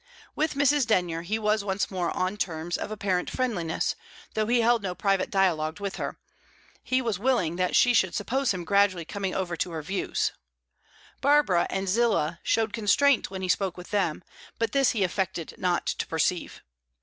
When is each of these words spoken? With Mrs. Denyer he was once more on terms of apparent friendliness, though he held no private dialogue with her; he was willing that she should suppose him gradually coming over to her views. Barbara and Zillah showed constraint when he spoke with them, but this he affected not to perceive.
With 0.35 0.55
Mrs. 0.55 0.87
Denyer 0.87 1.21
he 1.21 1.37
was 1.37 1.63
once 1.63 1.91
more 1.91 2.09
on 2.17 2.35
terms 2.35 2.75
of 2.75 2.89
apparent 2.89 3.29
friendliness, 3.29 3.95
though 4.33 4.47
he 4.47 4.61
held 4.61 4.81
no 4.81 4.95
private 4.95 5.29
dialogue 5.29 5.79
with 5.79 5.97
her; 5.97 6.17
he 6.81 7.03
was 7.03 7.19
willing 7.19 7.55
that 7.57 7.75
she 7.75 7.93
should 7.93 8.15
suppose 8.15 8.49
him 8.51 8.63
gradually 8.63 9.05
coming 9.05 9.35
over 9.35 9.55
to 9.57 9.69
her 9.69 9.83
views. 9.83 10.31
Barbara 11.21 11.67
and 11.69 11.87
Zillah 11.87 12.39
showed 12.41 12.73
constraint 12.73 13.29
when 13.29 13.43
he 13.43 13.47
spoke 13.47 13.77
with 13.77 13.91
them, 13.91 14.23
but 14.57 14.71
this 14.71 14.89
he 14.89 15.03
affected 15.03 15.53
not 15.59 15.85
to 15.85 16.07
perceive. 16.07 16.63